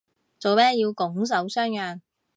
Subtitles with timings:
[0.39, 2.01] 做咩要拱手相讓